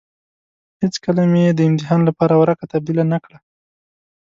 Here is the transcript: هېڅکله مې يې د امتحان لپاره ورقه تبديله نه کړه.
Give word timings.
هېڅکله 0.81 1.23
مې 1.31 1.41
يې 1.45 1.51
د 1.55 1.59
امتحان 1.69 2.01
لپاره 2.09 2.33
ورقه 2.41 2.65
تبديله 2.73 3.03
نه 3.13 3.17
کړه. 3.23 3.37